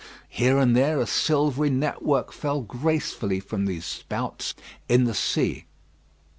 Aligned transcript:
Here 0.31 0.57
and 0.57 0.75
there 0.75 0.99
a 0.99 1.05
silvery 1.05 1.69
network 1.69 2.33
fell 2.33 2.61
gracefully 2.63 3.39
from 3.39 3.65
these 3.67 3.85
spouts 3.85 4.55
in 4.89 5.03
the 5.03 5.13
sea. 5.13 5.67